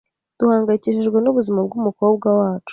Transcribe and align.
Duhangayikishijwe 0.39 1.17
n'ubuzima 1.21 1.59
bw'umukobwa 1.65 2.27
wacu. 2.39 2.69